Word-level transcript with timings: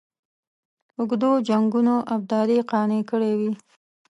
اوږدو 0.97 1.31
جنګونو 1.47 1.95
ابدالي 2.15 2.57
قانع 2.71 2.99
کړی 3.09 3.33
وي. 3.39 3.49